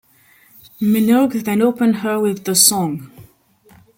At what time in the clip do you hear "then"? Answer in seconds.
1.45-1.61